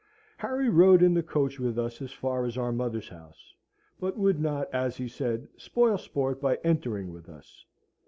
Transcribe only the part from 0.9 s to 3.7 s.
in the coach with us as far as our mother's house;